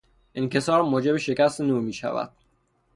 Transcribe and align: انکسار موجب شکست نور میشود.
انکسار 0.35 0.81
موجب 0.81 1.17
شکست 1.17 1.61
نور 1.61 1.81
میشود. 1.81 2.31